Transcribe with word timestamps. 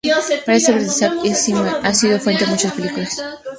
Varias 0.47 0.67
obras 0.69 0.85
de 0.85 0.91
Isaac 0.95 1.13
Asimov 1.27 1.75
han 1.85 1.95
sido 1.95 2.13
la 2.13 2.19
fuente 2.19 2.43
de 2.45 2.49
muchas 2.49 2.73
películas. 2.73 3.21